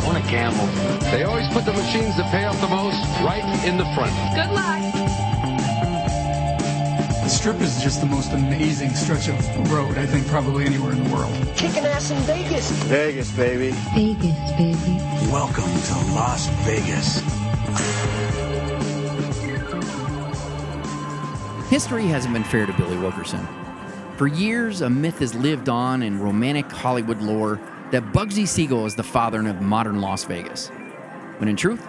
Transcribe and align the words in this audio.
I 0.00 0.06
want 0.06 0.24
to 0.24 0.30
gamble. 0.30 0.66
They 1.10 1.24
always 1.24 1.46
put 1.48 1.66
the 1.66 1.74
machines 1.74 2.16
that 2.16 2.30
pay 2.30 2.44
off 2.44 2.58
the 2.62 2.68
most 2.68 2.96
right 3.20 3.44
in 3.66 3.76
the 3.76 3.84
front. 3.94 4.12
Good 4.34 4.50
luck. 4.50 4.80
The 7.22 7.28
Strip 7.28 7.60
is 7.60 7.82
just 7.82 8.00
the 8.00 8.06
most 8.06 8.32
amazing 8.32 8.94
stretch 8.94 9.28
of 9.28 9.36
road, 9.70 9.98
I 9.98 10.06
think, 10.06 10.26
probably 10.26 10.64
anywhere 10.64 10.92
in 10.92 11.04
the 11.04 11.14
world. 11.14 11.34
Kicking 11.54 11.84
ass 11.84 12.10
in 12.10 12.18
Vegas. 12.22 12.70
Vegas, 12.84 13.30
baby. 13.32 13.72
Vegas, 13.94 14.52
baby. 14.52 14.96
Welcome 15.30 15.64
to 15.64 15.94
Las 16.14 16.48
Vegas. 16.64 17.20
History 21.68 22.06
hasn't 22.06 22.32
been 22.32 22.44
fair 22.44 22.64
to 22.64 22.72
Billy 22.72 22.96
Wilkerson. 22.96 23.46
For 24.16 24.26
years, 24.26 24.80
a 24.80 24.88
myth 24.88 25.18
has 25.18 25.34
lived 25.34 25.68
on 25.68 26.02
in 26.02 26.18
romantic 26.18 26.72
Hollywood 26.72 27.20
lore 27.20 27.60
that 27.90 28.12
Bugsy 28.12 28.46
Siegel 28.46 28.86
is 28.86 28.94
the 28.94 29.02
father 29.02 29.46
of 29.48 29.60
modern 29.60 30.00
Las 30.00 30.24
Vegas. 30.24 30.68
When 31.38 31.48
in 31.48 31.56
truth, 31.56 31.84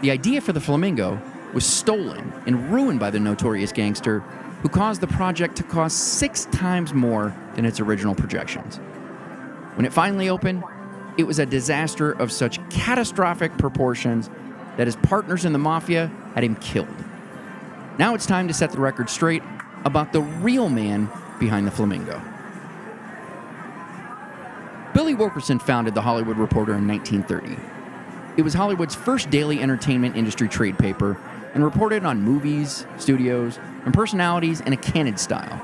the 0.00 0.10
idea 0.10 0.40
for 0.40 0.52
the 0.52 0.60
Flamingo 0.60 1.20
was 1.52 1.66
stolen 1.66 2.32
and 2.46 2.72
ruined 2.72 2.98
by 2.98 3.10
the 3.10 3.20
notorious 3.20 3.72
gangster 3.72 4.20
who 4.62 4.68
caused 4.68 5.00
the 5.00 5.06
project 5.06 5.56
to 5.56 5.62
cost 5.62 5.98
six 6.14 6.46
times 6.46 6.94
more 6.94 7.36
than 7.54 7.64
its 7.64 7.80
original 7.80 8.14
projections. 8.14 8.76
When 9.76 9.84
it 9.84 9.92
finally 9.92 10.28
opened, 10.28 10.64
it 11.18 11.24
was 11.24 11.38
a 11.38 11.46
disaster 11.46 12.12
of 12.12 12.32
such 12.32 12.58
catastrophic 12.70 13.56
proportions 13.58 14.30
that 14.76 14.86
his 14.86 14.96
partners 14.96 15.44
in 15.44 15.52
the 15.52 15.58
mafia 15.58 16.10
had 16.34 16.42
him 16.42 16.56
killed. 16.56 16.88
Now 17.98 18.14
it's 18.14 18.26
time 18.26 18.48
to 18.48 18.54
set 18.54 18.72
the 18.72 18.80
record 18.80 19.10
straight 19.10 19.42
about 19.84 20.12
the 20.12 20.22
real 20.22 20.68
man 20.68 21.08
behind 21.38 21.66
the 21.66 21.70
Flamingo. 21.70 22.20
Billy 24.94 25.14
Wilkerson 25.14 25.58
founded 25.58 25.92
the 25.92 26.02
Hollywood 26.02 26.38
Reporter 26.38 26.74
in 26.74 26.86
1930. 26.86 27.60
It 28.36 28.42
was 28.42 28.54
Hollywood's 28.54 28.94
first 28.94 29.28
daily 29.28 29.60
entertainment 29.60 30.16
industry 30.16 30.48
trade 30.48 30.78
paper 30.78 31.18
and 31.52 31.64
reported 31.64 32.04
on 32.04 32.22
movies, 32.22 32.86
studios, 32.96 33.58
and 33.84 33.92
personalities 33.92 34.60
in 34.60 34.72
a 34.72 34.76
candid 34.76 35.18
style. 35.18 35.60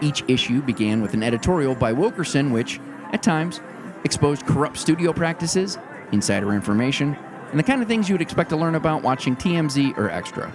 Each 0.00 0.22
issue 0.28 0.62
began 0.62 1.02
with 1.02 1.14
an 1.14 1.24
editorial 1.24 1.74
by 1.74 1.92
Wilkerson, 1.92 2.52
which, 2.52 2.78
at 3.12 3.24
times, 3.24 3.60
exposed 4.04 4.46
corrupt 4.46 4.78
studio 4.78 5.12
practices, 5.12 5.76
insider 6.12 6.52
information, 6.52 7.16
and 7.50 7.58
the 7.58 7.64
kind 7.64 7.82
of 7.82 7.88
things 7.88 8.08
you 8.08 8.14
would 8.14 8.22
expect 8.22 8.50
to 8.50 8.56
learn 8.56 8.76
about 8.76 9.02
watching 9.02 9.34
TMZ 9.34 9.98
or 9.98 10.10
Extra. 10.10 10.52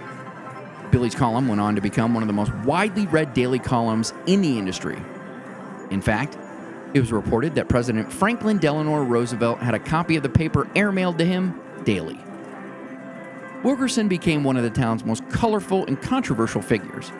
Billy's 0.90 1.16
column 1.16 1.50
went 1.50 1.60
on 1.60 1.76
to 1.76 1.82
become 1.82 2.14
one 2.14 2.24
of 2.24 2.28
the 2.28 2.34
most 2.34 2.54
widely 2.66 3.08
read 3.08 3.34
daily 3.34 3.60
columns 3.60 4.14
in 4.26 4.42
the 4.42 4.58
industry. 4.58 4.98
In 5.92 6.02
fact, 6.02 6.38
it 6.98 7.02
was 7.02 7.12
reported 7.12 7.56
that 7.56 7.70
President 7.70 8.12
Franklin 8.12 8.58
Delano 8.58 9.04
Roosevelt 9.04 9.60
had 9.60 9.76
a 9.76 9.80
copy 9.80 10.16
of 10.16 10.24
the 10.24 10.30
paper 10.30 10.66
airmailed 10.76 11.18
to 11.20 11.26
him 11.26 11.60
daily. 11.84 12.20
Wilkerson 13.64 14.08
became 14.08 14.44
one 14.44 14.58
of 14.58 14.64
the 14.64 14.70
town's 14.70 15.06
most 15.06 15.28
colorful 15.30 15.86
and 15.86 16.02
controversial 16.02 16.62
figures. 16.62 17.12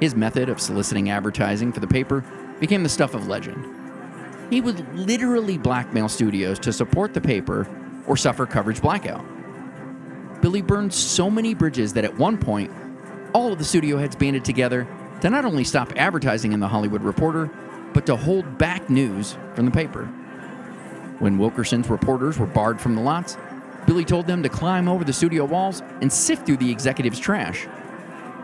His 0.00 0.14
method 0.14 0.48
of 0.48 0.60
soliciting 0.60 1.10
advertising 1.10 1.72
for 1.72 1.80
the 1.80 1.86
paper 1.86 2.24
became 2.60 2.82
the 2.82 2.88
stuff 2.88 3.14
of 3.14 3.26
legend. 3.26 3.66
He 4.50 4.60
would 4.60 4.86
literally 4.94 5.56
blackmail 5.58 6.08
studios 6.08 6.58
to 6.60 6.72
support 6.72 7.14
the 7.14 7.20
paper 7.20 7.68
or 8.06 8.16
suffer 8.16 8.46
coverage 8.46 8.82
blackout. 8.82 9.24
Billy 10.42 10.62
burned 10.62 10.92
so 10.92 11.30
many 11.30 11.54
bridges 11.54 11.92
that 11.94 12.04
at 12.04 12.16
one 12.18 12.36
point, 12.36 12.70
all 13.32 13.52
of 13.52 13.58
the 13.58 13.64
studio 13.64 13.96
heads 13.96 14.16
banded 14.16 14.44
together 14.44 14.86
to 15.20 15.30
not 15.30 15.44
only 15.44 15.64
stop 15.64 15.92
advertising 15.96 16.52
in 16.52 16.60
the 16.60 16.68
Hollywood 16.68 17.02
Reporter, 17.02 17.50
but 17.92 18.06
to 18.06 18.16
hold 18.16 18.58
back 18.58 18.88
news 18.88 19.36
from 19.54 19.64
the 19.64 19.70
paper. 19.70 20.06
When 21.18 21.38
Wilkerson's 21.38 21.90
reporters 21.90 22.38
were 22.38 22.46
barred 22.46 22.80
from 22.80 22.94
the 22.94 23.02
lots, 23.02 23.36
Billy 23.86 24.04
told 24.04 24.26
them 24.26 24.42
to 24.42 24.48
climb 24.48 24.88
over 24.88 25.04
the 25.04 25.12
studio 25.12 25.44
walls 25.44 25.82
and 26.00 26.12
sift 26.12 26.46
through 26.46 26.58
the 26.58 26.70
executives' 26.70 27.18
trash. 27.18 27.66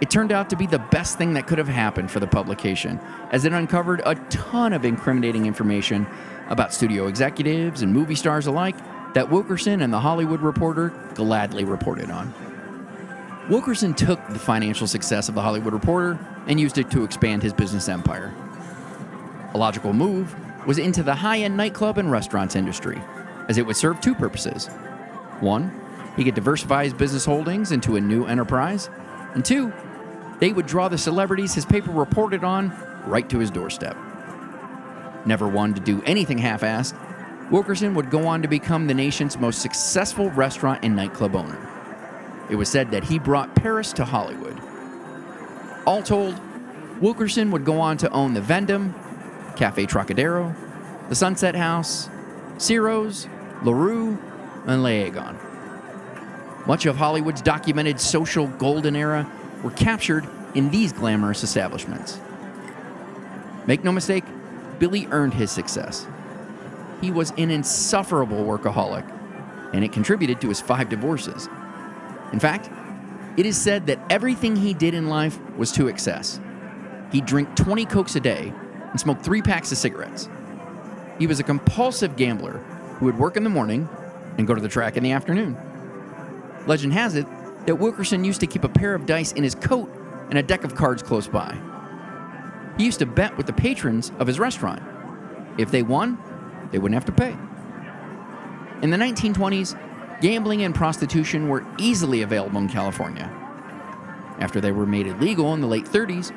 It 0.00 0.10
turned 0.10 0.30
out 0.30 0.50
to 0.50 0.56
be 0.56 0.66
the 0.66 0.78
best 0.78 1.16
thing 1.16 1.34
that 1.34 1.46
could 1.46 1.58
have 1.58 1.68
happened 1.68 2.10
for 2.10 2.20
the 2.20 2.26
publication, 2.26 3.00
as 3.30 3.44
it 3.46 3.52
uncovered 3.52 4.02
a 4.04 4.14
ton 4.28 4.72
of 4.74 4.84
incriminating 4.84 5.46
information 5.46 6.06
about 6.48 6.74
studio 6.74 7.06
executives 7.06 7.82
and 7.82 7.92
movie 7.92 8.14
stars 8.14 8.46
alike 8.46 8.76
that 9.14 9.30
Wilkerson 9.30 9.80
and 9.80 9.92
the 9.92 10.00
Hollywood 10.00 10.42
Reporter 10.42 10.90
gladly 11.14 11.64
reported 11.64 12.10
on. 12.10 12.34
Wilkerson 13.48 13.94
took 13.94 14.26
the 14.28 14.38
financial 14.38 14.86
success 14.86 15.28
of 15.30 15.34
the 15.34 15.40
Hollywood 15.40 15.72
Reporter 15.72 16.18
and 16.46 16.60
used 16.60 16.76
it 16.76 16.90
to 16.90 17.04
expand 17.04 17.42
his 17.42 17.54
business 17.54 17.88
empire. 17.88 18.34
A 19.56 19.64
logical 19.66 19.94
move 19.94 20.36
was 20.66 20.76
into 20.76 21.02
the 21.02 21.14
high 21.14 21.38
end 21.38 21.56
nightclub 21.56 21.96
and 21.96 22.12
restaurants 22.12 22.56
industry, 22.56 23.00
as 23.48 23.56
it 23.56 23.64
would 23.64 23.76
serve 23.76 24.02
two 24.02 24.14
purposes. 24.14 24.66
One, 25.40 25.72
he 26.14 26.24
could 26.24 26.34
diversify 26.34 26.84
his 26.84 26.92
business 26.92 27.24
holdings 27.24 27.72
into 27.72 27.96
a 27.96 28.00
new 28.02 28.26
enterprise, 28.26 28.90
and 29.32 29.42
two, 29.42 29.72
they 30.40 30.52
would 30.52 30.66
draw 30.66 30.88
the 30.88 30.98
celebrities 30.98 31.54
his 31.54 31.64
paper 31.64 31.90
reported 31.90 32.44
on 32.44 32.70
right 33.06 33.26
to 33.30 33.38
his 33.38 33.50
doorstep. 33.50 33.96
Never 35.24 35.48
one 35.48 35.72
to 35.72 35.80
do 35.80 36.02
anything 36.04 36.36
half 36.36 36.60
assed, 36.60 36.94
Wilkerson 37.50 37.94
would 37.94 38.10
go 38.10 38.26
on 38.26 38.42
to 38.42 38.48
become 38.48 38.86
the 38.86 38.92
nation's 38.92 39.38
most 39.38 39.62
successful 39.62 40.28
restaurant 40.32 40.80
and 40.82 40.94
nightclub 40.94 41.34
owner. 41.34 42.46
It 42.50 42.56
was 42.56 42.68
said 42.68 42.90
that 42.90 43.04
he 43.04 43.18
brought 43.18 43.54
Paris 43.54 43.94
to 43.94 44.04
Hollywood. 44.04 44.60
All 45.86 46.02
told, 46.02 46.38
Wilkerson 47.00 47.50
would 47.52 47.64
go 47.64 47.80
on 47.80 47.96
to 47.96 48.10
own 48.10 48.34
the 48.34 48.42
Vendome, 48.42 48.94
Cafe 49.56 49.86
Trocadero, 49.86 50.54
the 51.08 51.14
Sunset 51.14 51.54
House, 51.54 52.08
Ciro's, 52.58 53.28
LaRue, 53.62 54.18
and 54.66 54.82
L'Aiglon. 54.82 55.36
Much 56.66 56.86
of 56.86 56.96
Hollywood's 56.96 57.42
documented 57.42 58.00
social 58.00 58.46
golden 58.46 58.96
era 58.96 59.30
were 59.62 59.70
captured 59.70 60.26
in 60.54 60.70
these 60.70 60.92
glamorous 60.92 61.42
establishments. 61.42 62.18
Make 63.66 63.84
no 63.84 63.92
mistake, 63.92 64.24
Billy 64.78 65.06
earned 65.10 65.34
his 65.34 65.50
success. 65.50 66.06
He 67.00 67.10
was 67.10 67.32
an 67.38 67.50
insufferable 67.50 68.44
workaholic, 68.44 69.04
and 69.72 69.84
it 69.84 69.92
contributed 69.92 70.40
to 70.40 70.48
his 70.48 70.60
five 70.60 70.88
divorces. 70.88 71.48
In 72.32 72.40
fact, 72.40 72.70
it 73.36 73.46
is 73.46 73.56
said 73.56 73.86
that 73.86 74.00
everything 74.10 74.56
he 74.56 74.74
did 74.74 74.94
in 74.94 75.08
life 75.08 75.38
was 75.56 75.72
to 75.72 75.88
excess. 75.88 76.40
He'd 77.12 77.26
drink 77.26 77.54
20 77.54 77.84
Cokes 77.86 78.16
a 78.16 78.20
day 78.20 78.52
and 78.96 79.00
smoke 79.02 79.20
three 79.20 79.42
packs 79.42 79.70
of 79.72 79.76
cigarettes. 79.76 80.26
He 81.18 81.26
was 81.26 81.38
a 81.38 81.42
compulsive 81.42 82.16
gambler 82.16 82.52
who 82.96 83.04
would 83.04 83.18
work 83.18 83.36
in 83.36 83.44
the 83.44 83.50
morning 83.50 83.86
and 84.38 84.46
go 84.46 84.54
to 84.54 84.60
the 84.60 84.70
track 84.70 84.96
in 84.96 85.02
the 85.02 85.12
afternoon. 85.12 85.54
Legend 86.66 86.94
has 86.94 87.14
it 87.14 87.26
that 87.66 87.76
Wilkerson 87.76 88.24
used 88.24 88.40
to 88.40 88.46
keep 88.46 88.64
a 88.64 88.70
pair 88.70 88.94
of 88.94 89.04
dice 89.04 89.32
in 89.32 89.42
his 89.42 89.54
coat 89.54 89.92
and 90.30 90.38
a 90.38 90.42
deck 90.42 90.64
of 90.64 90.74
cards 90.74 91.02
close 91.02 91.28
by. 91.28 91.58
He 92.78 92.86
used 92.86 93.00
to 93.00 93.06
bet 93.06 93.36
with 93.36 93.44
the 93.44 93.52
patrons 93.52 94.12
of 94.18 94.26
his 94.26 94.38
restaurant. 94.38 94.82
If 95.58 95.70
they 95.70 95.82
won, 95.82 96.16
they 96.72 96.78
wouldn't 96.78 96.94
have 96.94 97.04
to 97.04 97.12
pay. 97.12 97.36
In 98.82 98.88
the 98.88 98.96
1920s, 98.96 99.78
gambling 100.22 100.62
and 100.62 100.74
prostitution 100.74 101.50
were 101.50 101.66
easily 101.76 102.22
available 102.22 102.60
in 102.60 102.68
California. 102.70 103.30
After 104.38 104.58
they 104.58 104.72
were 104.72 104.86
made 104.86 105.06
illegal 105.06 105.52
in 105.52 105.60
the 105.60 105.66
late 105.66 105.84
30s, 105.84 106.32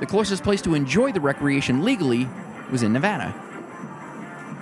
the 0.00 0.06
closest 0.06 0.42
place 0.42 0.62
to 0.62 0.74
enjoy 0.74 1.12
the 1.12 1.20
recreation 1.20 1.84
legally 1.84 2.28
was 2.70 2.82
in 2.82 2.92
Nevada. 2.92 3.34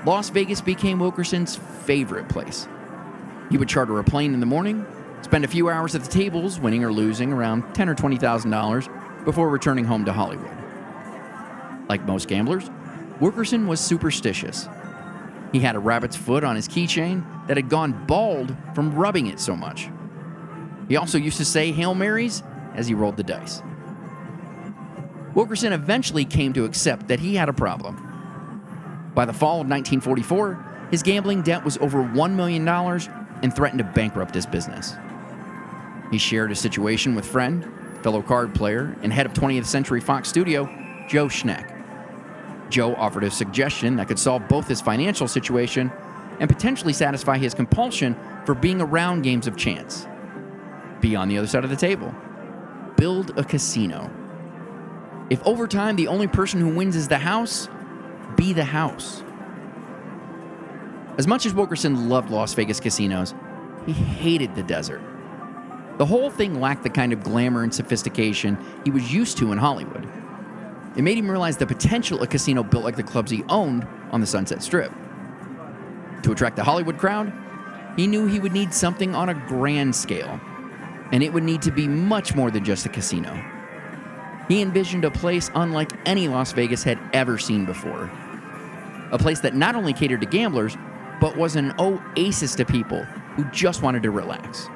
Las 0.05 0.31
Vegas 0.31 0.61
became 0.61 0.99
Wilkerson's 0.99 1.57
favorite 1.57 2.29
place. 2.29 2.67
He 3.51 3.59
would 3.59 3.69
charter 3.69 3.99
a 3.99 4.05
plane 4.05 4.35
in 4.35 4.41
the 4.41 4.47
morning, 4.47 4.85
spend 5.23 5.45
a 5.45 5.49
few 5.49 5.69
hours 5.69 5.95
at 5.95 6.03
the 6.03 6.11
tables, 6.11 6.59
winning 6.59 6.85
or 6.85 6.93
losing 6.93 7.33
around 7.33 7.75
ten 7.75 7.89
or 7.89 7.95
twenty 7.95 8.17
thousand 8.17 8.51
dollars, 8.51 8.89
before 9.25 9.49
returning 9.49 9.85
home 9.85 10.05
to 10.05 10.13
Hollywood. 10.13 10.51
Like 11.89 12.05
most 12.05 12.29
gamblers, 12.29 12.71
Wilkerson 13.21 13.67
was 13.67 13.81
superstitious. 13.81 14.69
He 15.53 15.61
had 15.61 15.77
a 15.77 15.79
rabbit's 15.79 16.17
foot 16.17 16.45
on 16.45 16.57
his 16.57 16.67
keychain 16.67 17.47
that 17.47 17.57
had 17.57 17.69
gone 17.69 18.07
bald 18.07 18.57
from 18.75 18.95
rubbing 18.95 19.27
it 19.27 19.39
so 19.39 19.55
much. 19.55 19.89
He 20.89 20.97
also 20.97 21.19
used 21.19 21.37
to 21.37 21.45
say 21.45 21.71
Hail 21.71 21.95
Marys 21.95 22.43
as 22.75 22.87
he 22.89 22.95
rolled 22.95 23.17
the 23.17 23.23
dice. 23.23 23.63
Wilkerson 25.35 25.73
eventually 25.73 26.25
came 26.25 26.53
to 26.53 26.65
accept 26.65 27.09
that 27.09 27.21
he 27.21 27.35
had 27.35 27.49
a 27.49 27.53
problem. 27.53 27.97
By 29.15 29.25
the 29.25 29.33
fall 29.33 29.61
of 29.61 29.69
1944, 29.69 30.73
His 30.93 31.03
gambling 31.03 31.41
debt 31.41 31.65
was 31.65 31.79
over 31.79 32.05
$1 32.05 32.35
million 32.35 32.69
and 32.69 33.57
threatened 33.57 33.79
to 33.79 33.85
bankrupt 33.85 34.35
his 34.35 34.45
business. 34.45 34.95
He 36.11 36.19
shared 36.19 36.53
a 36.53 36.55
situation 36.55 37.15
with 37.15 37.25
friend, 37.25 37.67
fellow 38.03 38.21
card 38.21 38.55
player, 38.55 38.95
and 39.03 39.11
head 39.11 39.25
of 39.25 39.33
20th 39.33 39.65
Century 39.65 40.03
Fox 40.03 40.29
Studio, 40.29 40.69
Joe 41.09 41.29
Schenck. 41.29 41.67
Joe 42.69 42.95
offered 42.97 43.25
a 43.25 43.31
suggestion 43.31 43.97
that 43.97 44.07
could 44.07 44.19
solve 44.19 44.47
both 44.49 44.69
his 44.69 44.83
financial 44.83 45.27
situation 45.27 45.91
and 46.41 46.51
potentially 46.51 46.93
satisfy 46.93 47.39
his 47.39 47.55
compulsion 47.55 48.15
for 48.45 48.55
being 48.55 48.83
around 48.83 49.23
games 49.23 49.47
of 49.47 49.57
chance. 49.57 50.07
Be 51.01 51.17
on 51.17 51.29
the 51.29 51.39
other 51.39 51.47
side 51.47 51.65
of 51.65 51.71
the 51.71 51.77
table. 51.77 52.15
Build 52.99 53.31
a 53.39 53.45
casino. 53.45 54.11
If 55.33 55.43
over 55.47 55.67
time 55.67 55.97
the 55.97 56.09
only 56.09 56.27
person 56.27 56.61
who 56.61 56.69
wins 56.69 56.95
is 56.95 57.09
the 57.09 57.17
house, 57.17 57.67
be 58.37 58.53
the 58.53 58.67
house. 58.67 59.23
As 61.17 61.27
much 61.27 61.47
as 61.47 61.55
Wilkerson 61.55 62.11
loved 62.11 62.29
Las 62.29 62.53
Vegas 62.53 62.79
casinos, 62.79 63.33
he 63.87 63.93
hated 63.93 64.55
the 64.55 64.63
desert. 64.63 65.01
The 65.97 66.05
whole 66.05 66.29
thing 66.29 66.61
lacked 66.61 66.83
the 66.83 66.91
kind 66.91 67.15
of 67.15 67.23
glamour 67.23 67.63
and 67.63 67.75
sophistication 67.75 68.59
he 68.85 68.91
was 68.91 69.11
used 69.11 69.39
to 69.39 69.53
in 69.53 69.59
Hollywood. 69.59 70.07
It 70.99 71.03
made 71.03 71.17
him 71.17 71.31
realize 71.31 71.57
the 71.57 71.67
potential 71.67 72.23
a 72.23 72.27
casino 72.27 72.63
built 72.63 72.85
like 72.85 72.97
the 72.97 73.03
clubs 73.03 73.31
he 73.31 73.43
owned 73.49 73.87
on 74.11 74.21
the 74.21 74.27
Sunset 74.27 74.63
Strip. 74.63 74.93
To 76.25 76.33
attract 76.33 76.57
the 76.57 76.65
Hollywood 76.65 76.99
crowd, 76.99 77.33
he 77.97 78.07
knew 78.07 78.27
he 78.27 78.39
would 78.39 78.53
need 78.53 78.75
something 78.75 79.15
on 79.15 79.31
a 79.31 79.35
grand 79.49 79.97
scale, 79.97 80.39
and 81.11 81.23
it 81.23 81.33
would 81.33 81.43
need 81.43 81.63
to 81.63 81.71
be 81.71 81.89
much 81.89 82.35
more 82.35 82.51
than 82.51 82.67
just 82.67 82.85
a 82.85 82.91
casino. 82.91 83.52
He 84.49 84.61
envisioned 84.61 85.05
a 85.05 85.11
place 85.11 85.51
unlike 85.55 85.93
any 86.07 86.29
Las 86.29 86.53
Vegas 86.53 86.83
had 86.83 86.99
ever 87.13 87.39
seen 87.39 87.65
before. 87.65 88.11
A 89.13 89.19
place 89.19 89.41
that 89.41 89.55
not 89.55 89.75
only 89.75 89.93
catered 89.93 90.21
to 90.21 90.27
gamblers, 90.27 90.77
but 91.21 91.37
was 91.37 91.57
an 91.57 91.73
oasis 91.79 92.55
to 92.57 92.65
people 92.65 93.05
who 93.37 93.45
just 93.47 93.83
wanted 93.83 94.03
to 94.03 94.11
relax. 94.11 94.69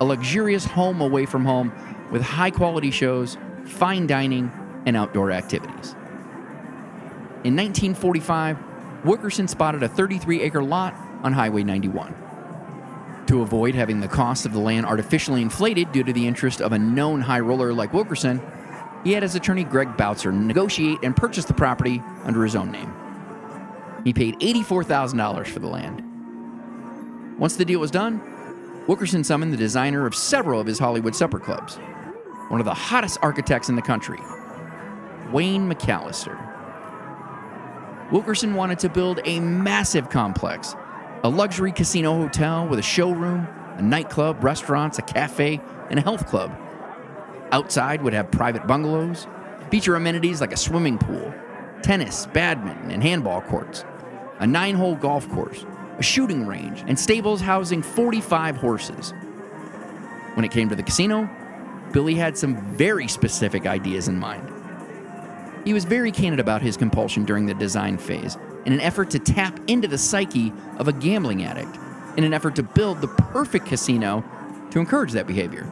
A 0.00 0.04
luxurious 0.04 0.64
home 0.64 1.00
away 1.00 1.26
from 1.26 1.44
home 1.44 1.72
with 2.10 2.22
high 2.22 2.50
quality 2.50 2.90
shows, 2.90 3.36
fine 3.64 4.06
dining, 4.06 4.50
and 4.86 4.96
outdoor 4.96 5.30
activities. 5.30 5.94
In 7.44 7.54
1945, 7.54 8.58
Wilkerson 9.04 9.46
spotted 9.46 9.82
a 9.82 9.88
33 9.88 10.42
acre 10.42 10.62
lot 10.62 10.94
on 11.22 11.32
Highway 11.32 11.62
91. 11.62 12.14
To 13.26 13.42
avoid 13.42 13.74
having 13.74 14.00
the 14.00 14.08
cost 14.08 14.46
of 14.46 14.52
the 14.52 14.58
land 14.58 14.86
artificially 14.86 15.42
inflated 15.42 15.92
due 15.92 16.02
to 16.02 16.12
the 16.12 16.26
interest 16.26 16.60
of 16.60 16.72
a 16.72 16.78
known 16.78 17.20
high 17.20 17.40
roller 17.40 17.72
like 17.72 17.92
Wilkerson, 17.92 18.40
he 19.04 19.12
had 19.12 19.22
his 19.22 19.34
attorney 19.34 19.64
Greg 19.64 19.96
Bautzer 19.96 20.32
negotiate 20.32 20.98
and 21.02 21.16
purchase 21.16 21.44
the 21.44 21.54
property 21.54 22.02
under 22.24 22.42
his 22.44 22.56
own 22.56 22.70
name. 22.70 22.92
He 24.04 24.12
paid 24.12 24.38
$84,000 24.40 25.46
for 25.46 25.58
the 25.58 25.66
land. 25.66 26.02
Once 27.38 27.56
the 27.56 27.64
deal 27.64 27.80
was 27.80 27.90
done, 27.90 28.20
Wilkerson 28.86 29.22
summoned 29.22 29.52
the 29.52 29.56
designer 29.56 30.06
of 30.06 30.14
several 30.14 30.60
of 30.60 30.66
his 30.66 30.78
Hollywood 30.78 31.14
supper 31.14 31.38
clubs, 31.38 31.76
one 32.48 32.60
of 32.60 32.64
the 32.64 32.74
hottest 32.74 33.18
architects 33.22 33.68
in 33.68 33.76
the 33.76 33.82
country, 33.82 34.18
Wayne 35.30 35.70
McAllister. 35.70 36.36
Wilkerson 38.10 38.54
wanted 38.54 38.78
to 38.78 38.88
build 38.88 39.20
a 39.24 39.40
massive 39.40 40.08
complex, 40.08 40.74
a 41.22 41.28
luxury 41.28 41.70
casino 41.70 42.16
hotel 42.16 42.66
with 42.66 42.78
a 42.78 42.82
showroom, 42.82 43.46
a 43.76 43.82
nightclub, 43.82 44.42
restaurants, 44.42 44.98
a 44.98 45.02
cafe, 45.02 45.60
and 45.90 45.98
a 45.98 46.02
health 46.02 46.26
club. 46.26 46.56
Outside 47.50 48.02
would 48.02 48.12
have 48.12 48.30
private 48.30 48.66
bungalows, 48.66 49.26
feature 49.70 49.96
amenities 49.96 50.40
like 50.40 50.52
a 50.52 50.56
swimming 50.56 50.98
pool, 50.98 51.32
tennis, 51.82 52.26
badminton, 52.26 52.90
and 52.90 53.02
handball 53.02 53.40
courts, 53.42 53.84
a 54.38 54.46
nine 54.46 54.74
hole 54.74 54.94
golf 54.94 55.28
course, 55.30 55.64
a 55.98 56.02
shooting 56.02 56.46
range, 56.46 56.84
and 56.86 56.98
stables 56.98 57.40
housing 57.40 57.82
45 57.82 58.56
horses. 58.56 59.12
When 60.34 60.44
it 60.44 60.50
came 60.50 60.68
to 60.68 60.76
the 60.76 60.82
casino, 60.82 61.28
Billy 61.92 62.14
had 62.14 62.36
some 62.36 62.60
very 62.76 63.08
specific 63.08 63.66
ideas 63.66 64.08
in 64.08 64.18
mind. 64.18 64.52
He 65.64 65.72
was 65.72 65.84
very 65.84 66.12
candid 66.12 66.40
about 66.40 66.62
his 66.62 66.76
compulsion 66.76 67.24
during 67.24 67.46
the 67.46 67.54
design 67.54 67.98
phase 67.98 68.36
in 68.66 68.72
an 68.72 68.80
effort 68.80 69.10
to 69.10 69.18
tap 69.18 69.58
into 69.66 69.88
the 69.88 69.98
psyche 69.98 70.52
of 70.76 70.88
a 70.88 70.92
gambling 70.92 71.44
addict, 71.44 71.78
in 72.16 72.24
an 72.24 72.34
effort 72.34 72.54
to 72.56 72.62
build 72.62 73.00
the 73.00 73.08
perfect 73.08 73.66
casino 73.66 74.22
to 74.70 74.78
encourage 74.78 75.12
that 75.12 75.26
behavior. 75.26 75.66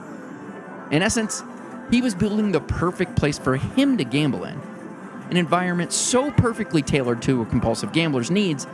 In 0.91 1.03
essence, 1.03 1.43
he 1.91 2.03
was 2.03 2.15
building 2.15 2.53
the 2.53 2.61
perfect 2.61 3.17
place 3.17 3.39
for 3.39 3.57
him 3.57 3.97
to 3.97 4.05
gamble 4.05 4.45
in, 4.45 4.61
an 5.31 5.37
environment 5.37 5.93
so 5.93 6.31
perfectly 6.31 6.83
tailored 6.83 7.23
to 7.23 7.43
a 7.43 7.47
compulsive 7.47 7.93
gambler's 7.93 8.31
needs, 8.31 8.67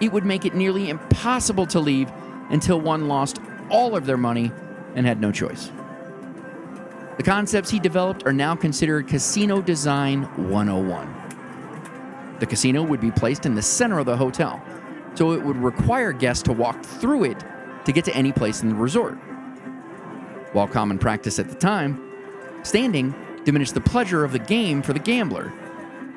it 0.00 0.12
would 0.12 0.24
make 0.24 0.44
it 0.44 0.54
nearly 0.54 0.88
impossible 0.88 1.66
to 1.66 1.80
leave 1.80 2.10
until 2.50 2.80
one 2.80 3.08
lost 3.08 3.38
all 3.70 3.96
of 3.96 4.06
their 4.06 4.16
money 4.16 4.50
and 4.94 5.06
had 5.06 5.20
no 5.20 5.30
choice. 5.30 5.70
The 7.16 7.22
concepts 7.22 7.70
he 7.70 7.78
developed 7.78 8.26
are 8.26 8.32
now 8.32 8.56
considered 8.56 9.06
Casino 9.06 9.60
Design 9.60 10.22
101. 10.48 12.36
The 12.40 12.46
casino 12.46 12.82
would 12.82 13.00
be 13.00 13.10
placed 13.10 13.44
in 13.44 13.54
the 13.54 13.62
center 13.62 13.98
of 13.98 14.06
the 14.06 14.16
hotel, 14.16 14.62
so 15.14 15.32
it 15.32 15.42
would 15.42 15.58
require 15.58 16.12
guests 16.12 16.42
to 16.44 16.52
walk 16.54 16.82
through 16.82 17.24
it 17.24 17.44
to 17.84 17.92
get 17.92 18.06
to 18.06 18.14
any 18.14 18.32
place 18.32 18.62
in 18.62 18.70
the 18.70 18.74
resort. 18.74 19.16
While 20.52 20.66
common 20.66 20.98
practice 20.98 21.38
at 21.38 21.50
the 21.50 21.54
time, 21.54 22.09
standing 22.62 23.14
diminished 23.44 23.74
the 23.74 23.80
pleasure 23.80 24.24
of 24.24 24.32
the 24.32 24.38
game 24.38 24.82
for 24.82 24.92
the 24.92 24.98
gambler, 24.98 25.52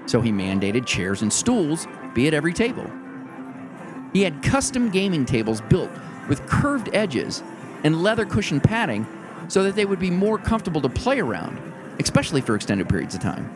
so 0.05 0.21
he 0.21 0.31
mandated 0.31 0.85
chairs 0.85 1.21
and 1.21 1.31
stools 1.31 1.87
be 2.13 2.27
at 2.27 2.33
every 2.33 2.53
table. 2.53 2.89
He 4.11 4.21
had 4.21 4.43
custom 4.43 4.89
gaming 4.89 5.25
tables 5.25 5.61
built 5.61 5.91
with 6.29 6.45
curved 6.45 6.89
edges 6.93 7.41
and 7.83 8.03
leather 8.03 8.25
cushion 8.25 8.59
padding 8.59 9.07
so 9.47 9.63
that 9.63 9.75
they 9.75 9.85
would 9.85 9.99
be 9.99 10.11
more 10.11 10.37
comfortable 10.37 10.81
to 10.81 10.89
play 10.89 11.19
around, 11.19 11.59
especially 11.99 12.41
for 12.41 12.55
extended 12.55 12.87
periods 12.87 13.15
of 13.15 13.21
time. 13.21 13.49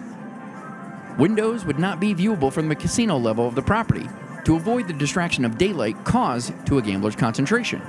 Windows 1.17 1.65
would 1.65 1.79
not 1.79 1.99
be 1.99 2.13
viewable 2.13 2.51
from 2.51 2.69
the 2.69 2.75
casino 2.75 3.17
level 3.17 3.47
of 3.47 3.55
the 3.55 3.61
property 3.61 4.07
to 4.45 4.55
avoid 4.55 4.87
the 4.87 4.93
distraction 4.93 5.45
of 5.45 5.57
daylight 5.57 6.03
caused 6.05 6.53
to 6.65 6.77
a 6.77 6.81
gambler's 6.81 7.15
concentration. 7.15 7.81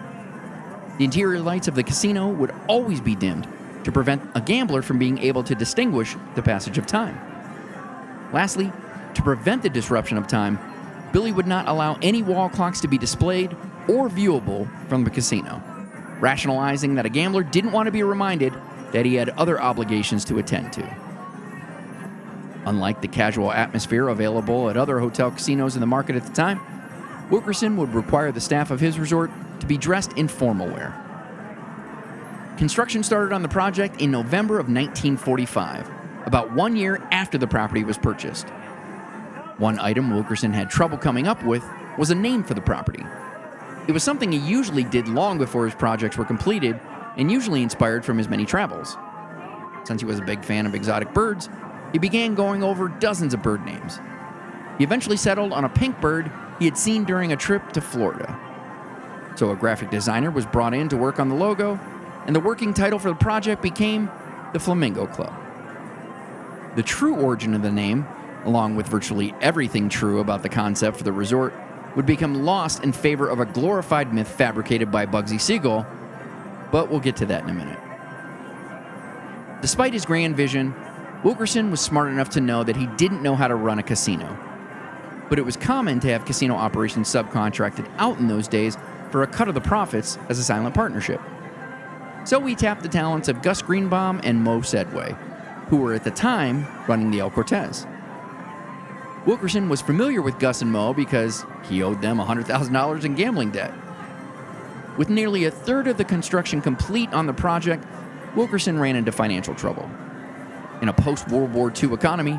The 0.99 1.05
interior 1.05 1.41
lights 1.41 1.69
of 1.69 1.75
the 1.75 1.83
casino 1.83 2.29
would 2.29 2.53
always 2.67 3.01
be 3.01 3.15
dimmed 3.15 3.47
to 3.85 3.93
prevent 3.93 4.23
a 4.35 4.41
gambler 4.41 4.83
from 4.83 4.99
being 4.99 5.19
able 5.19 5.43
to 5.45 5.55
distinguish 5.55 6.17
the 6.35 6.43
passage 6.43 6.79
of 6.79 6.87
time. 6.87 7.19
Lastly, 8.33 8.73
to 9.15 9.23
prevent 9.23 9.63
the 9.63 9.69
disruption 9.69 10.19
of 10.19 10.27
time, 10.27 10.59
Billy 11.13 11.33
would 11.33 11.47
not 11.47 11.69
allow 11.69 11.99
any 12.03 12.23
wall 12.23 12.49
clocks 12.49 12.81
to 12.81 12.89
be 12.89 12.99
displayed 12.99 13.57
or 13.89 14.09
viewable 14.09 14.69
from 14.89 15.05
the 15.05 15.11
casino, 15.11 15.63
rationalizing 16.21 16.95
that 16.97 17.07
a 17.07 17.09
gambler 17.09 17.43
didn't 17.43 17.73
want 17.73 17.87
to 17.87 17.93
be 17.93 18.03
reminded 18.03 18.53
that 18.93 19.07
he 19.07 19.15
had 19.15 19.31
other 19.31 19.61
obligations 19.61 20.25
to 20.27 20.39
attend 20.39 20.73
to. 20.75 20.97
Unlike 22.67 23.01
the 23.01 23.09
casual 23.09 23.51
atmosphere 23.51 24.09
available 24.09 24.69
at 24.69 24.77
other 24.77 24.99
hotel 24.99 25.31
casinos 25.31 25.75
in 25.75 25.81
the 25.81 25.87
market 25.87 26.17
at 26.17 26.25
the 26.25 26.33
time, 26.33 26.61
Wilkerson 27.31 27.77
would 27.77 27.95
require 27.95 28.33
the 28.33 28.41
staff 28.41 28.71
of 28.71 28.81
his 28.81 28.99
resort 28.99 29.31
to 29.61 29.67
be 29.67 29.79
dressed 29.79 30.13
in 30.15 30.29
formal 30.29 30.69
wear. 30.69 31.08
Construction 32.59 33.05
started 33.05 33.33
on 33.33 33.43
the 33.43 33.49
project 33.49 34.01
in 34.01 34.11
November 34.11 34.55
of 34.55 34.67
1945, 34.67 35.89
about 36.27 36.53
one 36.53 36.75
year 36.75 37.01
after 37.13 37.39
the 37.39 37.47
property 37.47 37.85
was 37.85 37.97
purchased. 37.97 38.49
One 39.59 39.79
item 39.79 40.13
Wilkerson 40.13 40.53
had 40.53 40.69
trouble 40.69 40.99
coming 40.99 41.29
up 41.29 41.45
with 41.45 41.65
was 41.99 42.11
a 42.11 42.17
name 42.17 42.43
for 42.43 42.55
the 42.55 42.61
property. 42.61 43.05
It 43.87 43.93
was 43.93 44.03
something 44.03 44.33
he 44.33 44.39
usually 44.39 44.83
did 44.83 45.07
long 45.07 45.39
before 45.39 45.67
his 45.67 45.75
projects 45.77 46.17
were 46.17 46.25
completed 46.25 46.81
and 47.17 47.31
usually 47.31 47.63
inspired 47.63 48.05
from 48.05 48.19
his 48.19 48.29
many 48.29 48.45
travels. 48.45 48.97
Since 49.85 50.01
he 50.01 50.07
was 50.07 50.19
a 50.19 50.25
big 50.25 50.45
fan 50.45 50.67
of 50.67 50.75
exotic 50.75 51.15
birds, 51.15 51.49
he 51.93 52.01
began 52.01 52.35
going 52.35 52.65
over 52.65 52.89
dozens 52.89 53.35
of 53.35 53.43
bird 53.43 53.65
names. 53.65 54.01
He 54.79 54.85
eventually 54.85 55.17
settled 55.17 55.53
on 55.53 55.65
a 55.65 55.69
pink 55.69 56.01
bird 56.01 56.29
he 56.59 56.65
had 56.65 56.77
seen 56.77 57.05
during 57.05 57.31
a 57.31 57.37
trip 57.37 57.71
to 57.75 57.81
Florida. 57.81 58.37
So 59.37 59.53
a 59.53 59.57
graphic 59.57 59.91
designer 59.91 60.33
was 60.33 60.45
brought 60.45 60.75
in 60.75 60.89
to 60.89 60.97
work 60.97 61.21
on 61.21 61.29
the 61.29 61.37
logo, 61.37 61.79
and 62.29 62.37
the 62.37 62.41
working 62.41 62.75
title 62.75 62.99
for 62.99 63.09
the 63.09 63.17
project 63.17 63.63
became 63.63 64.11
the 64.53 64.61
Flamingo 64.61 65.07
Club. 65.07 65.33
The 66.77 66.83
true 66.83 67.17
origin 67.17 67.55
of 67.55 67.63
the 67.63 67.73
name, 67.73 68.07
along 68.45 68.77
with 68.77 68.87
virtually 68.87 69.35
everything 69.41 69.89
true 69.89 70.21
about 70.21 70.43
the 70.43 70.51
concept 70.51 70.99
for 70.99 71.05
the 71.05 71.13
resort, 71.13 71.55
would 71.97 72.05
become 72.05 72.45
lost 72.45 72.85
in 72.85 72.93
favor 72.93 73.27
of 73.27 73.41
a 73.41 73.47
glorified 73.47 74.13
myth 74.13 74.29
fabricated 74.29 74.93
by 74.93 75.07
Bugsy 75.07 75.41
Siegel, 75.41 75.87
but 76.71 76.91
we'll 76.91 77.01
get 77.01 77.17
to 77.17 77.27
that 77.27 77.45
in 77.45 77.51
a 77.51 77.55
minute. 77.55 77.79
Despite 79.63 79.95
his 79.95 80.05
grand 80.05 80.37
vision, 80.37 80.75
Wilkerson 81.25 81.71
was 81.71 81.81
smart 81.81 82.11
enough 82.11 82.29
to 82.31 82.43
know 82.43 82.63
that 82.63 82.77
he 82.77 82.87
didn't 82.99 83.23
know 83.23 83.37
how 83.37 83.49
to 83.49 83.55
run 83.55 83.79
a 83.79 83.83
casino. 83.83 84.37
But 85.31 85.39
it 85.39 85.47
was 85.47 85.57
common 85.57 85.99
to 86.01 86.09
have 86.09 86.27
casino 86.27 86.57
operations 86.57 87.09
subcontracted 87.09 87.91
out 87.97 88.19
in 88.19 88.29
those 88.29 88.49
days 88.49 88.77
for 89.11 89.23
a 89.23 89.27
cut 89.27 89.49
of 89.49 89.55
the 89.55 89.63
profits 89.63 90.19
as 90.29 90.39
a 90.39 90.45
silent 90.45 90.75
partnership. 90.75 91.23
So 92.29 92.39
we 92.39 92.55
tapped 92.55 92.83
the 92.83 92.91
talents 92.91 93.29
of 93.29 93.41
Gus 93.41 93.63
Greenbaum 93.63 94.21
and 94.23 94.45
Moe 94.45 94.61
Sedway, 94.61 95.17
who 95.69 95.79
were 95.79 95.95
at 95.95 96.05
the 96.05 96.11
time 96.11 96.67
running 96.87 97.11
the 97.11 97.21
El 97.21 97.31
Cortez. 97.31 97.87
Wilkerson 99.25 99.71
was 99.71 99.81
familiar 99.81 100.21
with 100.21 100.39
Gus 100.39 100.61
and 100.61 100.71
Moe 100.71 100.93
because 100.93 101.47
he 101.71 101.83
owed 101.83 102.03
them 102.03 102.19
$100,000 102.19 103.05
in 103.07 103.15
gambling 103.15 103.53
debt. 103.53 103.73
With 104.99 105.09
nearly 105.09 105.47
a 105.47 105.51
third 105.51 105.89
of 105.89 105.97
the 105.97 106.05
construction 106.05 106.61
complete 106.61 107.11
on 107.15 107.25
the 107.25 107.33
project, 107.33 107.87
Wilkerson 108.37 108.79
ran 108.79 108.97
into 108.97 109.11
financial 109.11 109.55
trouble. 109.55 109.91
In 110.83 110.91
a 110.91 110.93
post 110.93 111.29
World 111.29 111.55
War 111.55 111.73
II 111.83 111.95
economy, 111.95 112.39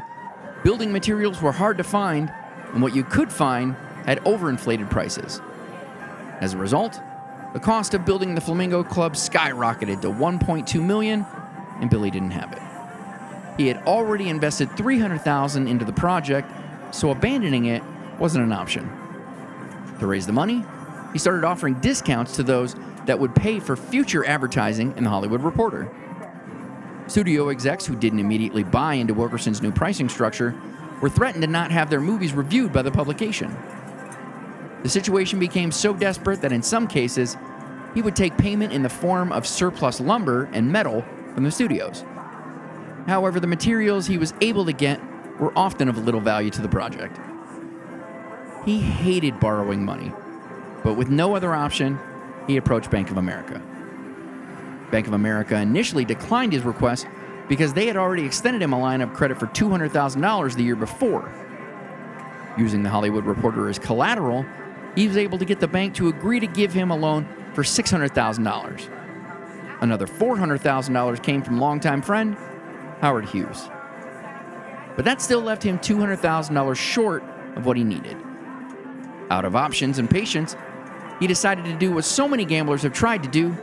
building 0.63 0.91
materials 0.91 1.41
were 1.41 1.51
hard 1.51 1.79
to 1.79 1.83
find, 1.83 2.31
and 2.73 2.83
what 2.83 2.95
you 2.95 3.03
could 3.03 3.31
find 3.31 3.75
had 4.05 4.23
overinflated 4.23 4.91
prices. 4.91 5.41
As 6.41 6.53
a 6.53 6.59
result, 6.59 7.01
the 7.53 7.59
cost 7.59 7.93
of 7.93 8.05
building 8.05 8.35
the 8.35 8.41
Flamingo 8.41 8.83
Club 8.83 9.13
skyrocketed 9.13 10.01
to 10.01 10.09
1.2 10.09 10.85
million, 10.85 11.25
and 11.81 11.89
Billy 11.89 12.11
didn't 12.11 12.31
have 12.31 12.53
it. 12.53 12.61
He 13.59 13.67
had 13.67 13.77
already 13.85 14.29
invested 14.29 14.69
300,000 14.77 15.67
into 15.67 15.83
the 15.83 15.93
project, 15.93 16.51
so 16.91 17.09
abandoning 17.11 17.65
it 17.65 17.83
wasn't 18.19 18.45
an 18.45 18.53
option. 18.53 18.89
To 19.99 20.07
raise 20.07 20.25
the 20.25 20.33
money, 20.33 20.63
he 21.11 21.19
started 21.19 21.43
offering 21.43 21.75
discounts 21.75 22.35
to 22.35 22.43
those 22.43 22.75
that 23.05 23.19
would 23.19 23.33
pay 23.33 23.59
for 23.59 23.75
future 23.75 24.23
advertising 24.25 24.95
in 24.95 25.03
the 25.03 25.09
Hollywood 25.09 25.41
Reporter. 25.41 25.91
Studio 27.07 27.49
execs 27.49 27.85
who 27.85 27.95
didn't 27.95 28.19
immediately 28.19 28.63
buy 28.63 28.93
into 28.93 29.15
Wilkerson's 29.15 29.61
new 29.61 29.71
pricing 29.71 30.07
structure 30.07 30.55
were 31.01 31.09
threatened 31.09 31.41
to 31.41 31.49
not 31.49 31.71
have 31.71 31.89
their 31.89 32.01
movies 32.01 32.33
reviewed 32.33 32.71
by 32.71 32.83
the 32.83 32.91
publication. 32.91 33.57
The 34.83 34.89
situation 34.89 35.39
became 35.39 35.71
so 35.71 35.93
desperate 35.93 36.41
that 36.41 36.51
in 36.51 36.63
some 36.63 36.87
cases, 36.87 37.35
he 37.93 38.01
would 38.01 38.15
take 38.15 38.37
payment 38.37 38.71
in 38.71 38.81
the 38.81 38.89
form 38.89 39.31
of 39.31 39.45
surplus 39.45 39.99
lumber 39.99 40.49
and 40.53 40.71
metal 40.71 41.03
from 41.33 41.43
the 41.43 41.51
studios. 41.51 42.05
However, 43.07 43.39
the 43.39 43.47
materials 43.47 44.05
he 44.05 44.17
was 44.17 44.33
able 44.41 44.65
to 44.65 44.73
get 44.73 45.01
were 45.39 45.57
often 45.57 45.89
of 45.89 45.97
little 45.97 46.21
value 46.21 46.49
to 46.51 46.61
the 46.61 46.69
project. 46.69 47.19
He 48.65 48.79
hated 48.79 49.39
borrowing 49.39 49.83
money, 49.83 50.11
but 50.83 50.93
with 50.93 51.09
no 51.09 51.35
other 51.35 51.53
option, 51.55 51.97
he 52.45 52.57
approached 52.57 52.91
Bank 52.91 53.09
of 53.09 53.17
America. 53.17 53.61
Bank 54.91 55.07
of 55.07 55.13
America 55.13 55.55
initially 55.55 56.05
declined 56.05 56.53
his 56.53 56.63
request 56.63 57.07
because 57.47 57.73
they 57.73 57.87
had 57.87 57.97
already 57.97 58.25
extended 58.25 58.61
him 58.61 58.73
a 58.73 58.79
line 58.79 59.01
of 59.01 59.13
credit 59.13 59.39
for 59.39 59.47
$200,000 59.47 60.55
the 60.55 60.63
year 60.63 60.75
before. 60.75 61.31
Using 62.57 62.83
the 62.83 62.89
Hollywood 62.89 63.25
Reporter 63.25 63.69
as 63.69 63.79
collateral, 63.79 64.45
he 64.95 65.07
was 65.07 65.17
able 65.17 65.37
to 65.37 65.45
get 65.45 65.59
the 65.59 65.67
bank 65.67 65.95
to 65.95 66.07
agree 66.07 66.39
to 66.39 66.47
give 66.47 66.73
him 66.73 66.91
a 66.91 66.95
loan 66.95 67.27
for 67.53 67.63
$600,000. 67.63 68.89
Another 69.81 70.07
$400,000 70.07 71.23
came 71.23 71.41
from 71.41 71.59
longtime 71.59 72.01
friend 72.01 72.35
Howard 73.01 73.25
Hughes. 73.25 73.69
But 74.95 75.05
that 75.05 75.21
still 75.21 75.41
left 75.41 75.63
him 75.63 75.79
$200,000 75.79 76.75
short 76.75 77.23
of 77.55 77.65
what 77.65 77.77
he 77.77 77.83
needed. 77.83 78.17
Out 79.29 79.45
of 79.45 79.55
options 79.55 79.99
and 79.99 80.09
patience, 80.09 80.55
he 81.19 81.27
decided 81.27 81.65
to 81.65 81.73
do 81.77 81.91
what 81.91 82.03
so 82.03 82.27
many 82.27 82.45
gamblers 82.45 82.81
have 82.83 82.93
tried 82.93 83.23
to 83.23 83.29
do 83.29 83.57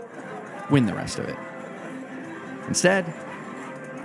win 0.70 0.86
the 0.86 0.94
rest 0.94 1.18
of 1.18 1.28
it. 1.28 1.36
Instead, 2.66 3.04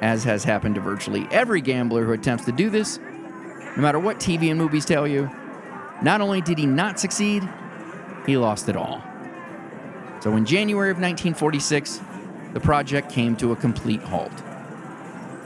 as 0.02 0.24
has 0.24 0.44
happened 0.44 0.76
to 0.76 0.82
virtually 0.82 1.28
every 1.32 1.62
gambler 1.62 2.06
who 2.06 2.12
attempts 2.12 2.46
to 2.46 2.52
do 2.52 2.70
this, 2.70 3.00
no 3.76 3.82
matter 3.82 4.00
what 4.00 4.20
TV 4.20 4.50
and 4.50 4.60
movies 4.60 4.86
tell 4.86 5.08
you, 5.08 5.30
not 6.02 6.22
only 6.22 6.42
did 6.42 6.58
he 6.58 6.66
not 6.66 7.00
succeed, 7.00 7.48
he 8.26 8.38
lost 8.38 8.70
it 8.70 8.76
all. 8.76 9.02
So 10.22 10.36
in 10.36 10.46
January 10.46 10.92
of 10.92 10.98
1946, 10.98 12.02
the 12.54 12.60
project 12.60 13.12
came 13.12 13.36
to 13.38 13.52
a 13.52 13.56
complete 13.56 14.02
halt. 14.02 14.32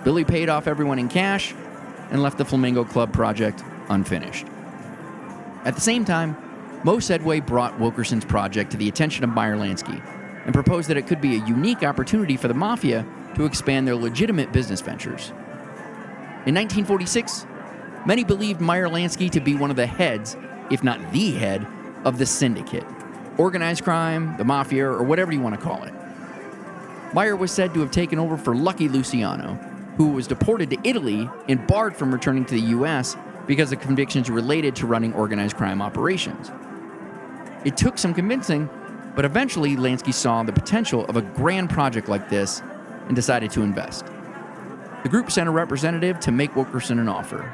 Billy 0.03 0.23
paid 0.23 0.49
off 0.49 0.67
everyone 0.67 0.99
in 0.99 1.07
cash 1.07 1.53
and 2.11 2.21
left 2.21 2.37
the 2.37 2.45
Flamingo 2.45 2.83
Club 2.83 3.11
project 3.13 3.63
unfinished. 3.89 4.45
At 5.63 5.75
the 5.75 5.81
same 5.81 6.05
time, 6.05 6.37
Moe 6.83 6.97
Sedway 6.97 7.43
brought 7.45 7.79
Wilkerson's 7.79 8.25
project 8.25 8.71
to 8.71 8.77
the 8.77 8.87
attention 8.87 9.23
of 9.23 9.31
Meyer 9.31 9.55
Lansky 9.55 10.01
and 10.45 10.53
proposed 10.53 10.87
that 10.89 10.97
it 10.97 11.07
could 11.07 11.21
be 11.21 11.35
a 11.35 11.45
unique 11.45 11.83
opportunity 11.83 12.37
for 12.37 12.47
the 12.47 12.53
Mafia 12.53 13.05
to 13.33 13.45
expand 13.45 13.87
their 13.87 13.95
legitimate 13.95 14.51
business 14.51 14.81
ventures. 14.81 15.29
In 16.45 16.53
1946, 16.53 17.47
many 18.05 18.23
believed 18.23 18.61
Meyer 18.61 18.87
Lansky 18.87 19.29
to 19.31 19.39
be 19.39 19.55
one 19.55 19.69
of 19.69 19.75
the 19.75 19.87
heads, 19.87 20.37
if 20.69 20.83
not 20.83 20.99
the 21.11 21.31
head, 21.31 21.65
of 22.03 22.17
the 22.17 22.25
syndicate 22.25 22.85
organized 23.37 23.83
crime, 23.83 24.35
the 24.37 24.43
Mafia, 24.43 24.85
or 24.85 25.03
whatever 25.03 25.31
you 25.31 25.41
want 25.41 25.55
to 25.55 25.61
call 25.61 25.83
it. 25.83 25.93
Meyer 27.13 27.35
was 27.35 27.51
said 27.51 27.73
to 27.73 27.79
have 27.81 27.91
taken 27.91 28.19
over 28.19 28.37
for 28.37 28.55
Lucky 28.55 28.87
Luciano, 28.87 29.53
who 29.97 30.09
was 30.09 30.27
deported 30.27 30.69
to 30.69 30.77
Italy 30.83 31.29
and 31.47 31.65
barred 31.67 31.95
from 31.95 32.11
returning 32.11 32.45
to 32.45 32.53
the 32.53 32.67
U.S. 32.67 33.15
because 33.47 33.71
of 33.71 33.79
convictions 33.79 34.29
related 34.29 34.75
to 34.77 34.87
running 34.87 35.13
organized 35.13 35.55
crime 35.55 35.81
operations. 35.81 36.51
It 37.63 37.77
took 37.77 37.97
some 37.97 38.13
convincing, 38.13 38.69
but 39.15 39.25
eventually 39.25 39.75
Lansky 39.75 40.13
saw 40.13 40.43
the 40.43 40.53
potential 40.53 41.05
of 41.05 41.15
a 41.15 41.21
grand 41.21 41.69
project 41.69 42.09
like 42.09 42.29
this 42.29 42.61
and 43.07 43.15
decided 43.15 43.51
to 43.51 43.61
invest. 43.61 44.05
The 45.03 45.09
group 45.09 45.31
sent 45.31 45.47
a 45.47 45.51
representative 45.51 46.19
to 46.21 46.31
make 46.31 46.55
Wilkerson 46.55 46.99
an 46.99 47.07
offer. 47.07 47.53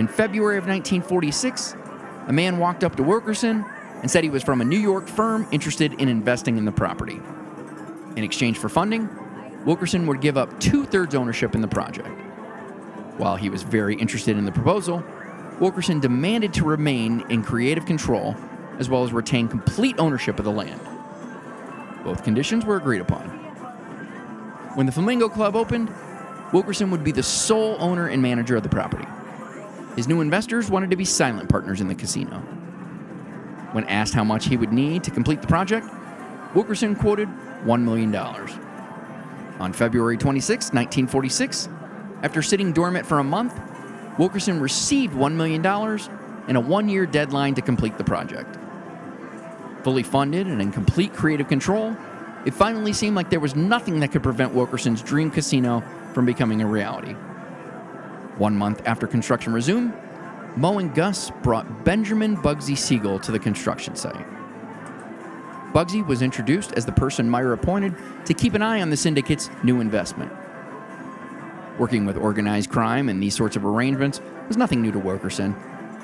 In 0.00 0.08
February 0.08 0.56
of 0.56 0.66
1946, 0.66 1.76
a 2.26 2.32
man 2.32 2.56
walked 2.56 2.84
up 2.84 2.96
to 2.96 3.02
Wilkerson 3.02 3.66
and 4.00 4.10
said 4.10 4.24
he 4.24 4.30
was 4.30 4.42
from 4.42 4.62
a 4.62 4.64
New 4.64 4.78
York 4.78 5.06
firm 5.06 5.46
interested 5.52 5.92
in 6.00 6.08
investing 6.08 6.56
in 6.56 6.64
the 6.64 6.72
property. 6.72 7.20
In 8.16 8.24
exchange 8.24 8.56
for 8.56 8.70
funding, 8.70 9.10
Wilkerson 9.66 10.06
would 10.06 10.22
give 10.22 10.38
up 10.38 10.58
two 10.58 10.86
thirds 10.86 11.14
ownership 11.14 11.54
in 11.54 11.60
the 11.60 11.68
project. 11.68 12.08
While 13.18 13.36
he 13.36 13.50
was 13.50 13.62
very 13.62 13.94
interested 13.94 14.38
in 14.38 14.46
the 14.46 14.52
proposal, 14.52 15.04
Wilkerson 15.60 16.00
demanded 16.00 16.54
to 16.54 16.64
remain 16.64 17.22
in 17.28 17.42
creative 17.42 17.84
control 17.84 18.34
as 18.78 18.88
well 18.88 19.04
as 19.04 19.12
retain 19.12 19.48
complete 19.48 19.96
ownership 19.98 20.38
of 20.38 20.46
the 20.46 20.50
land. 20.50 20.80
Both 22.04 22.24
conditions 22.24 22.64
were 22.64 22.76
agreed 22.76 23.02
upon. 23.02 23.28
When 24.76 24.86
the 24.86 24.92
Flamingo 24.92 25.28
Club 25.28 25.54
opened, 25.54 25.92
Wilkerson 26.54 26.90
would 26.90 27.04
be 27.04 27.12
the 27.12 27.22
sole 27.22 27.76
owner 27.78 28.08
and 28.08 28.22
manager 28.22 28.56
of 28.56 28.62
the 28.62 28.70
property. 28.70 29.06
His 29.96 30.08
new 30.08 30.20
investors 30.20 30.70
wanted 30.70 30.90
to 30.90 30.96
be 30.96 31.04
silent 31.04 31.48
partners 31.48 31.80
in 31.80 31.88
the 31.88 31.94
casino. 31.94 32.38
When 33.72 33.84
asked 33.84 34.14
how 34.14 34.24
much 34.24 34.46
he 34.46 34.56
would 34.56 34.72
need 34.72 35.04
to 35.04 35.10
complete 35.10 35.40
the 35.42 35.48
project, 35.48 35.86
Wilkerson 36.54 36.96
quoted 36.96 37.28
$1 37.64 37.82
million. 37.82 38.14
On 38.14 39.72
February 39.72 40.16
26, 40.16 40.72
1946, 40.72 41.68
after 42.22 42.42
sitting 42.42 42.72
dormant 42.72 43.06
for 43.06 43.18
a 43.18 43.24
month, 43.24 43.58
Wilkerson 44.18 44.60
received 44.60 45.14
$1 45.14 45.32
million 45.34 45.64
and 45.64 46.56
a 46.56 46.60
one 46.60 46.88
year 46.88 47.06
deadline 47.06 47.54
to 47.54 47.62
complete 47.62 47.96
the 47.98 48.04
project. 48.04 48.58
Fully 49.82 50.02
funded 50.02 50.46
and 50.46 50.60
in 50.60 50.72
complete 50.72 51.14
creative 51.14 51.48
control, 51.48 51.96
it 52.44 52.54
finally 52.54 52.92
seemed 52.92 53.16
like 53.16 53.30
there 53.30 53.40
was 53.40 53.54
nothing 53.54 54.00
that 54.00 54.12
could 54.12 54.22
prevent 54.22 54.54
Wilkerson's 54.54 55.02
dream 55.02 55.30
casino 55.30 55.82
from 56.12 56.26
becoming 56.26 56.62
a 56.62 56.66
reality. 56.66 57.14
One 58.40 58.56
month 58.56 58.80
after 58.86 59.06
construction 59.06 59.52
resumed, 59.52 59.92
Moe 60.56 60.78
and 60.78 60.94
Gus 60.94 61.30
brought 61.42 61.84
Benjamin 61.84 62.38
Bugsy 62.38 62.74
Siegel 62.74 63.20
to 63.20 63.30
the 63.30 63.38
construction 63.38 63.94
site. 63.94 64.26
Bugsy 65.74 66.06
was 66.06 66.22
introduced 66.22 66.72
as 66.72 66.86
the 66.86 66.92
person 66.92 67.28
Meyer 67.28 67.52
appointed 67.52 67.94
to 68.24 68.32
keep 68.32 68.54
an 68.54 68.62
eye 68.62 68.80
on 68.80 68.88
the 68.88 68.96
syndicate's 68.96 69.50
new 69.62 69.82
investment. 69.82 70.32
Working 71.78 72.06
with 72.06 72.16
organized 72.16 72.70
crime 72.70 73.10
and 73.10 73.22
these 73.22 73.36
sorts 73.36 73.56
of 73.56 73.64
arrangements 73.66 74.22
was 74.48 74.56
nothing 74.56 74.80
new 74.80 74.90
to 74.90 74.98
Wilkerson. 74.98 75.54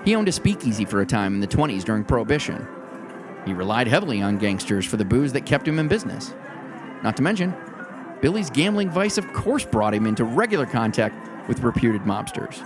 He 0.05 0.15
owned 0.15 0.29
a 0.29 0.33
speakeasy 0.33 0.85
for 0.85 1.01
a 1.01 1.07
time 1.07 1.33
in 1.33 1.41
the 1.41 1.47
20s 1.47 1.85
during 1.85 2.05
Prohibition. 2.05 2.69
He 3.47 3.55
relied 3.55 3.89
heavily 3.89 4.21
on 4.21 4.37
gangsters 4.37 4.85
for 4.85 4.99
the 4.99 5.07
booze 5.07 5.33
that 5.33 5.47
kept 5.47 5.67
him 5.67 5.79
in 5.79 5.89
business. 5.89 6.35
Not 7.03 7.17
to 7.17 7.23
mention, 7.23 7.55
Billy's 8.21 8.51
gambling 8.51 8.91
vice, 8.91 9.17
of 9.17 9.27
course, 9.33 9.65
brought 9.65 9.95
him 9.95 10.07
into 10.07 10.25
regular 10.25 10.67
contact 10.67 11.17
with 11.49 11.61
reputed 11.61 12.03
mobsters. 12.03 12.63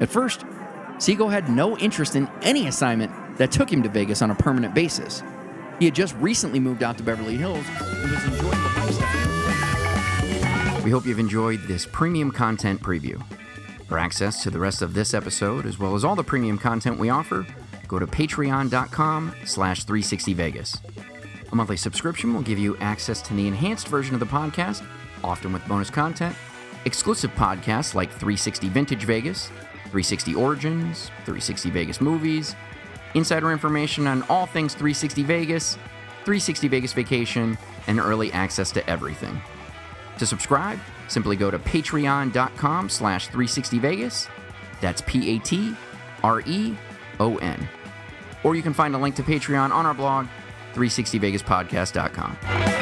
At 0.00 0.08
first, 0.08 0.44
Siegel 0.98 1.28
had 1.28 1.48
no 1.48 1.76
interest 1.78 2.16
in 2.16 2.28
any 2.42 2.66
assignment 2.68 3.36
that 3.38 3.52
took 3.52 3.72
him 3.72 3.82
to 3.82 3.88
Vegas 3.88 4.22
on 4.22 4.30
a 4.30 4.34
permanent 4.34 4.74
basis. 4.74 5.22
He 5.78 5.84
had 5.84 5.94
just 5.94 6.14
recently 6.16 6.58
moved 6.58 6.82
out 6.82 6.98
to 6.98 7.04
Beverly 7.04 7.36
Hills 7.36 7.64
and 7.68 8.10
was 8.10 8.24
enjoying 8.24 8.62
the 8.62 8.72
lifestyle. 8.76 9.28
We 10.84 10.90
hope 10.90 11.06
you've 11.06 11.18
enjoyed 11.18 11.60
this 11.62 11.86
premium 11.86 12.30
content 12.30 12.80
preview. 12.80 13.22
For 13.86 13.98
access 13.98 14.42
to 14.42 14.50
the 14.50 14.58
rest 14.58 14.82
of 14.82 14.94
this 14.94 15.14
episode, 15.14 15.66
as 15.66 15.78
well 15.78 15.94
as 15.94 16.04
all 16.04 16.16
the 16.16 16.24
premium 16.24 16.58
content 16.58 16.98
we 16.98 17.10
offer, 17.10 17.46
go 17.86 17.98
to 17.98 18.06
patreon.com 18.06 19.34
slash 19.44 19.84
360vegas. 19.86 20.80
A 21.50 21.54
monthly 21.54 21.76
subscription 21.76 22.34
will 22.34 22.42
give 22.42 22.58
you 22.58 22.76
access 22.78 23.22
to 23.22 23.34
the 23.34 23.46
enhanced 23.46 23.88
version 23.88 24.14
of 24.14 24.20
the 24.20 24.26
podcast, 24.26 24.84
often 25.24 25.52
with 25.52 25.66
bonus 25.66 25.90
content, 25.90 26.34
exclusive 26.88 27.30
podcasts 27.32 27.94
like 27.94 28.10
360 28.10 28.68
Vintage 28.70 29.04
Vegas, 29.04 29.48
360 29.90 30.34
Origins, 30.34 31.08
360 31.24 31.70
Vegas 31.70 32.00
Movies, 32.00 32.56
insider 33.14 33.52
information 33.52 34.06
on 34.06 34.22
all 34.24 34.46
things 34.46 34.72
360 34.72 35.22
Vegas, 35.22 35.74
360 36.24 36.68
Vegas 36.68 36.92
Vacation, 36.94 37.58
and 37.86 38.00
early 38.00 38.32
access 38.32 38.72
to 38.72 38.90
everything. 38.90 39.40
To 40.18 40.26
subscribe, 40.26 40.80
simply 41.08 41.36
go 41.36 41.50
to 41.50 41.58
patreon.com 41.58 42.88
slash 42.88 43.28
360vegas 43.28 44.28
That's 44.80 45.02
P 45.02 45.36
A 45.36 45.38
T 45.38 45.76
R 46.24 46.40
E 46.40 46.74
O 47.20 47.36
N. 47.36 47.68
Or 48.42 48.56
you 48.56 48.62
can 48.62 48.72
find 48.72 48.94
a 48.94 48.98
link 48.98 49.14
to 49.16 49.22
Patreon 49.22 49.72
on 49.72 49.84
our 49.84 49.94
blog, 49.94 50.26
360vegaspodcast.com. 50.74 52.77